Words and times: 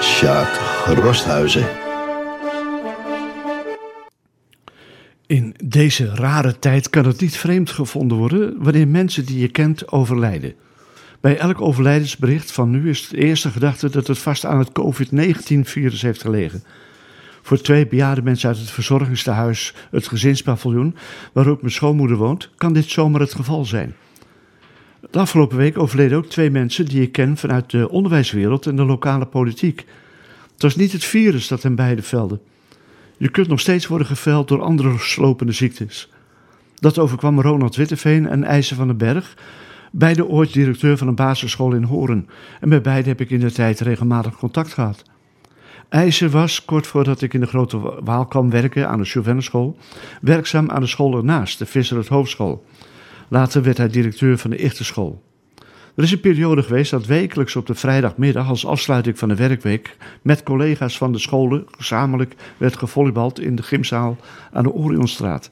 Sjaak 0.00 0.60
Rosthuizen. 0.86 1.66
In 5.26 5.54
deze 5.64 6.14
rare 6.14 6.58
tijd 6.58 6.90
kan 6.90 7.04
het 7.04 7.20
niet 7.20 7.36
vreemd 7.36 7.70
gevonden 7.70 8.18
worden 8.18 8.54
wanneer 8.58 8.88
mensen 8.88 9.24
die 9.24 9.38
je 9.38 9.48
kent 9.48 9.92
overlijden. 9.92 10.54
Bij 11.20 11.38
elk 11.38 11.60
overlijdensbericht 11.60 12.52
van 12.52 12.70
nu 12.70 12.88
is 12.88 13.08
de 13.08 13.16
eerste 13.16 13.50
gedachte 13.50 13.90
dat 13.90 14.06
het 14.06 14.18
vast 14.18 14.44
aan 14.44 14.58
het 14.58 14.72
COVID-19-virus 14.72 16.02
heeft 16.02 16.20
gelegen. 16.20 16.64
Voor 17.42 17.60
twee 17.60 17.86
bejaarde 17.86 18.22
mensen 18.22 18.48
uit 18.48 18.58
het 18.58 18.70
verzorgingstehuis, 18.70 19.74
het 19.90 20.08
gezinspaviljoen, 20.08 20.96
waar 21.32 21.46
ook 21.46 21.60
mijn 21.60 21.72
schoonmoeder 21.72 22.16
woont, 22.16 22.50
kan 22.56 22.72
dit 22.72 22.90
zomaar 22.90 23.20
het 23.20 23.34
geval 23.34 23.64
zijn. 23.64 23.94
De 25.10 25.18
afgelopen 25.18 25.56
week 25.56 25.78
overleden 25.78 26.18
ook 26.18 26.26
twee 26.26 26.50
mensen 26.50 26.84
die 26.84 27.02
ik 27.02 27.12
ken 27.12 27.36
vanuit 27.36 27.70
de 27.70 27.88
onderwijswereld 27.88 28.66
en 28.66 28.76
de 28.76 28.84
lokale 28.84 29.26
politiek. 29.26 29.84
Het 30.52 30.62
was 30.62 30.76
niet 30.76 30.92
het 30.92 31.04
virus 31.04 31.48
dat 31.48 31.62
hen 31.62 31.74
beide 31.74 32.02
velde. 32.02 32.40
Je 33.16 33.28
kunt 33.28 33.48
nog 33.48 33.60
steeds 33.60 33.86
worden 33.86 34.06
geveld 34.06 34.48
door 34.48 34.62
andere 34.62 34.98
slopende 34.98 35.52
ziektes. 35.52 36.12
Dat 36.74 36.98
overkwam 36.98 37.40
Ronald 37.40 37.76
Witteveen 37.76 38.28
en 38.28 38.44
IJzer 38.44 38.76
van 38.76 38.86
den 38.86 38.96
Berg, 38.96 39.36
beide 39.92 40.26
ooit 40.26 40.52
directeur 40.52 40.98
van 40.98 41.08
een 41.08 41.14
basisschool 41.14 41.72
in 41.72 41.82
Horen. 41.82 42.28
En 42.60 42.68
bij 42.68 42.80
beide 42.80 43.08
heb 43.08 43.20
ik 43.20 43.30
in 43.30 43.40
de 43.40 43.52
tijd 43.52 43.80
regelmatig 43.80 44.36
contact 44.36 44.72
gehad. 44.72 45.02
IJzer 45.88 46.30
was, 46.30 46.64
kort 46.64 46.86
voordat 46.86 47.22
ik 47.22 47.34
in 47.34 47.40
de 47.40 47.46
Grote 47.46 48.00
Waal 48.04 48.26
kwam 48.26 48.50
werken 48.50 48.88
aan 48.88 48.98
de 48.98 49.04
Chauvineschool, 49.04 49.76
werkzaam 50.20 50.70
aan 50.70 50.80
de 50.80 50.86
school 50.86 51.16
ernaast, 51.16 51.58
de 51.58 51.66
Visser 51.66 51.96
het 51.96 52.08
Hoofdschool. 52.08 52.64
Later 53.34 53.62
werd 53.62 53.76
hij 53.76 53.88
directeur 53.88 54.38
van 54.38 54.50
de 54.50 54.56
Ichterschool. 54.56 55.22
Er 55.94 56.02
is 56.02 56.12
een 56.12 56.20
periode 56.20 56.62
geweest 56.62 56.90
dat 56.90 57.06
wekelijks 57.06 57.56
op 57.56 57.66
de 57.66 57.74
vrijdagmiddag 57.74 58.48
als 58.48 58.66
afsluiting 58.66 59.18
van 59.18 59.28
de 59.28 59.34
werkweek 59.34 59.96
met 60.22 60.42
collega's 60.42 60.96
van 60.96 61.12
de 61.12 61.18
scholen 61.18 61.66
gezamenlijk 61.70 62.34
werd 62.56 62.76
gevolleybald 62.76 63.40
in 63.40 63.56
de 63.56 63.62
gymzaal 63.62 64.16
aan 64.52 64.62
de 64.62 64.72
Orionstraat. 64.72 65.50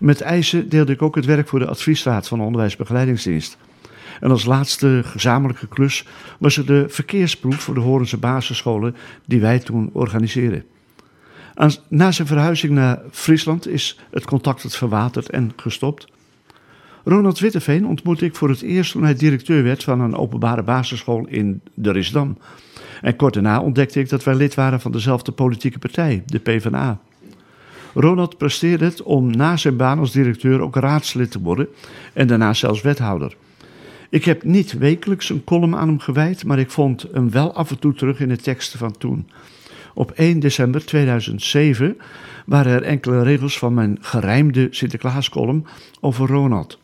Met 0.00 0.20
IJzer 0.20 0.68
deelde 0.68 0.92
ik 0.92 1.02
ook 1.02 1.14
het 1.14 1.24
werk 1.24 1.48
voor 1.48 1.58
de 1.58 1.66
adviesraad 1.66 2.28
van 2.28 2.38
de 2.38 2.44
onderwijsbegeleidingsdienst. 2.44 3.58
En 4.20 4.30
als 4.30 4.44
laatste 4.44 5.00
gezamenlijke 5.04 5.66
klus 5.66 6.06
was 6.38 6.56
er 6.56 6.66
de 6.66 6.84
verkeersproef 6.88 7.56
voor 7.56 7.74
de 7.74 7.80
Horense 7.80 8.18
basisscholen 8.18 8.96
die 9.26 9.40
wij 9.40 9.58
toen 9.58 9.90
organiseerden. 9.92 10.64
Na 11.88 12.12
zijn 12.12 12.28
verhuizing 12.28 12.72
naar 12.72 13.00
Friesland 13.10 13.68
is 13.68 13.98
het 14.10 14.24
contact 14.24 14.62
het 14.62 14.76
verwaterd 14.76 15.30
en 15.30 15.52
gestopt. 15.56 16.11
Ronald 17.04 17.38
Witteveen 17.38 17.86
ontmoette 17.86 18.24
ik 18.24 18.34
voor 18.34 18.48
het 18.48 18.62
eerst 18.62 18.92
toen 18.92 19.02
hij 19.02 19.14
directeur 19.14 19.62
werd 19.62 19.84
van 19.84 20.00
een 20.00 20.16
openbare 20.16 20.62
basisschool 20.62 21.26
in 21.26 21.60
de 21.74 21.92
Risdam. 21.92 22.38
En 23.00 23.16
kort 23.16 23.34
daarna 23.34 23.60
ontdekte 23.60 24.00
ik 24.00 24.08
dat 24.08 24.24
wij 24.24 24.34
lid 24.34 24.54
waren 24.54 24.80
van 24.80 24.92
dezelfde 24.92 25.32
politieke 25.32 25.78
partij, 25.78 26.22
de 26.26 26.38
PvdA. 26.38 27.00
Ronald 27.94 28.38
presteerde 28.38 28.84
het 28.84 29.02
om 29.02 29.30
na 29.30 29.56
zijn 29.56 29.76
baan 29.76 29.98
als 29.98 30.12
directeur 30.12 30.60
ook 30.60 30.76
raadslid 30.76 31.30
te 31.30 31.40
worden 31.40 31.68
en 32.12 32.26
daarna 32.26 32.52
zelfs 32.52 32.82
wethouder. 32.82 33.36
Ik 34.10 34.24
heb 34.24 34.42
niet 34.42 34.72
wekelijks 34.72 35.30
een 35.30 35.44
column 35.44 35.76
aan 35.76 35.88
hem 35.88 35.98
gewijd, 35.98 36.44
maar 36.44 36.58
ik 36.58 36.70
vond 36.70 37.06
hem 37.12 37.30
wel 37.30 37.54
af 37.54 37.70
en 37.70 37.78
toe 37.78 37.94
terug 37.94 38.20
in 38.20 38.28
de 38.28 38.36
teksten 38.36 38.78
van 38.78 38.98
toen. 38.98 39.28
Op 39.94 40.10
1 40.10 40.40
december 40.40 40.84
2007 40.84 41.96
waren 42.46 42.72
er 42.72 42.82
enkele 42.82 43.22
regels 43.22 43.58
van 43.58 43.74
mijn 43.74 43.98
gerijmde 44.00 44.68
Sinterklaascolumn 44.70 45.66
over 46.00 46.26
Ronald. 46.26 46.81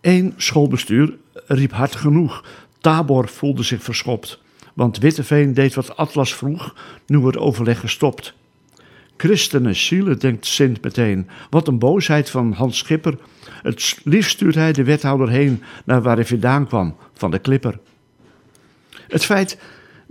Eén 0.00 0.34
schoolbestuur 0.36 1.16
riep 1.46 1.72
hard 1.72 1.96
genoeg. 1.96 2.44
Tabor 2.80 3.28
voelde 3.28 3.62
zich 3.62 3.82
verschopt. 3.82 4.40
Want 4.74 4.98
Witteveen 4.98 5.54
deed 5.54 5.74
wat 5.74 5.96
Atlas 5.96 6.34
vroeg, 6.34 6.74
nu 7.06 7.18
wordt 7.18 7.36
overleg 7.36 7.80
gestopt. 7.80 8.34
Christenen 9.16 9.76
zielen, 9.76 10.18
denkt 10.18 10.46
Sint 10.46 10.82
meteen. 10.82 11.28
Wat 11.50 11.68
een 11.68 11.78
boosheid 11.78 12.30
van 12.30 12.52
Hans 12.52 12.78
Schipper. 12.78 13.18
Het 13.62 14.00
liefst 14.04 14.30
stuurt 14.30 14.54
hij 14.54 14.72
de 14.72 14.84
wethouder 14.84 15.28
heen 15.28 15.62
naar 15.84 16.02
waar 16.02 16.16
hij 16.16 16.26
vandaan 16.26 16.66
kwam, 16.66 16.96
van 17.14 17.30
de 17.30 17.38
Klipper. 17.38 17.78
Het 19.08 19.24
feit 19.24 19.58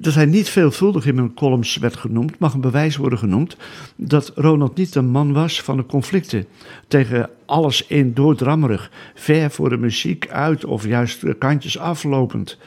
dat 0.02 0.14
hij 0.14 0.26
niet 0.26 0.50
veelvuldig 0.50 1.06
in 1.06 1.16
mijn 1.16 1.34
columns 1.34 1.78
werd 1.78 1.96
genoemd, 1.96 2.40
mag 2.40 2.54
een 2.54 2.62
bewijs 2.62 2.96
worden 2.96 3.20
genoemd 3.20 3.58
dat 3.96 4.32
Ronald 4.36 4.78
niet 4.78 4.96
een 4.96 5.10
man 5.10 5.34
was 5.34 5.62
van 5.62 5.78
de 5.78 5.86
conflicten. 5.86 6.46
Tegen 6.88 7.30
alles 7.46 7.88
in 7.88 8.14
doordrammerig, 8.14 8.92
ver 9.16 9.52
voor 9.52 9.70
de 9.70 9.78
muziek 9.78 10.30
uit 10.30 10.66
of 10.66 10.86
juist 10.86 11.22
de 11.22 11.34
kantjes 11.34 11.78
aflopend. 11.78 12.58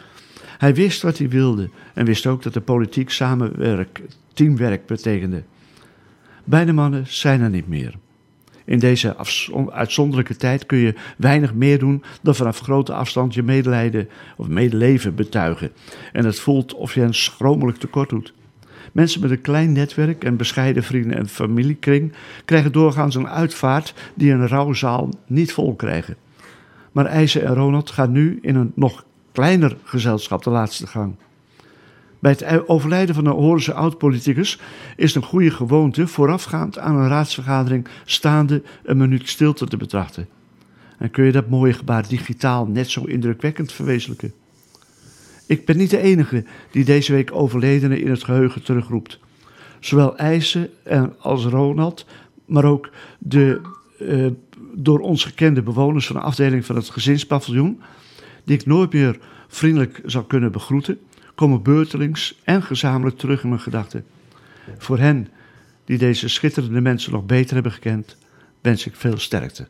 Hij 0.59 0.75
wist 0.75 1.03
wat 1.03 1.19
hij 1.19 1.28
wilde 1.28 1.70
en 1.94 2.04
wist 2.04 2.26
ook 2.26 2.43
dat 2.43 2.54
de 2.54 2.60
politiek 2.60 3.10
samenwerk, 3.10 4.03
teamwerk 4.32 4.87
betekende. 4.87 5.43
Beide 6.44 6.72
mannen 6.72 7.04
zijn 7.06 7.41
er 7.41 7.50
niet 7.50 7.69
meer. 7.69 7.94
In 8.65 8.78
deze 8.78 9.17
uitzonderlijke 9.71 10.37
tijd 10.37 10.67
kun 10.67 10.78
je 10.78 10.95
weinig 11.17 11.55
meer 11.55 11.78
doen 11.78 12.03
dan 12.23 12.34
vanaf 12.34 12.59
grote 12.59 12.93
afstand 12.93 13.34
je 13.34 13.43
medelijden 13.43 14.09
of 14.37 14.49
medeleven 14.49 15.15
betuigen. 15.15 15.71
En 16.12 16.25
het 16.25 16.41
voelt 16.41 16.75
of 16.75 16.95
je 16.95 17.00
een 17.00 17.15
schromelijk 17.15 17.78
tekort 17.78 18.09
doet. 18.09 18.34
Mensen 18.93 19.21
met 19.21 19.31
een 19.31 19.41
klein 19.41 19.73
netwerk 19.73 20.25
en 20.25 20.37
bescheiden 20.37 20.83
vrienden- 20.83 21.19
en 21.19 21.28
familiekring 21.28 22.12
krijgen 22.45 22.73
doorgaans 22.73 23.15
een 23.15 23.28
uitvaart 23.28 23.95
die 24.15 24.33
een 24.33 24.49
rouwzaal 24.49 25.09
niet 25.27 25.53
vol 25.53 25.75
krijgen. 25.75 26.17
Maar 26.93 27.06
IJzer 27.06 27.44
en 27.44 27.55
Ronald 27.55 27.91
gaan 27.91 28.12
nu 28.12 28.39
in 28.43 28.55
een 28.55 28.73
nog 28.75 29.05
kleiner 29.33 29.77
gezelschap 29.84 30.43
de 30.43 30.50
laatste 30.50 30.87
gang. 30.87 31.15
Bij 32.22 32.31
het 32.38 32.69
overlijden 32.69 33.15
van 33.15 33.27
een 33.27 33.33
Horense 33.33 33.72
oud-politicus 33.72 34.59
is 34.97 35.15
een 35.15 35.22
goede 35.22 35.50
gewoonte 35.50 36.06
voorafgaand 36.06 36.78
aan 36.78 36.97
een 36.97 37.09
raadsvergadering 37.09 37.88
staande 38.05 38.62
een 38.83 38.97
minuut 38.97 39.28
stilte 39.28 39.66
te 39.66 39.77
betrachten. 39.77 40.28
En 40.99 41.11
kun 41.11 41.25
je 41.25 41.32
dat 41.32 41.49
mooie 41.49 41.72
gebaar 41.72 42.09
digitaal 42.09 42.66
net 42.66 42.91
zo 42.91 43.05
indrukwekkend 43.05 43.72
verwezenlijken. 43.72 44.32
Ik 45.47 45.66
ben 45.66 45.77
niet 45.77 45.91
de 45.91 45.99
enige 45.99 46.44
die 46.71 46.84
deze 46.84 47.12
week 47.12 47.32
overledenen 47.32 48.00
in 48.00 48.11
het 48.11 48.25
geheugen 48.25 48.62
terugroept. 48.62 49.19
Zowel 49.81 50.16
IJssen 50.16 50.71
als 51.19 51.44
Ronald, 51.44 52.06
maar 52.44 52.65
ook 52.65 52.91
de 53.19 53.61
uh, 54.00 54.27
door 54.75 54.99
ons 54.99 55.25
gekende 55.25 55.62
bewoners 55.62 56.06
van 56.06 56.16
de 56.16 56.22
afdeling 56.22 56.65
van 56.65 56.77
het 56.77 56.91
gezinspaviljoen, 56.91 57.81
die 58.44 58.56
ik 58.59 58.66
nooit 58.66 58.93
meer 58.93 59.19
vriendelijk 59.49 60.00
zou 60.05 60.25
kunnen 60.27 60.53
begroeten 60.53 60.99
komen 61.34 61.62
beurtelings 61.62 62.41
en 62.44 62.62
gezamenlijk 62.62 63.19
terug 63.19 63.43
in 63.43 63.48
mijn 63.48 63.60
gedachten. 63.60 64.04
Voor 64.78 64.98
hen 64.98 65.28
die 65.84 65.98
deze 65.98 66.28
schitterende 66.28 66.81
mensen 66.81 67.12
nog 67.12 67.26
beter 67.26 67.54
hebben 67.54 67.72
gekend, 67.72 68.16
wens 68.60 68.87
ik 68.87 68.97
veel 68.97 69.19
sterkte. 69.19 69.69